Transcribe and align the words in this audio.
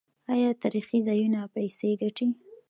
آیا 0.33 0.49
تاریخي 0.63 0.99
ځایونه 1.07 1.39
پیسې 1.55 1.89
ګټي؟ 2.01 2.27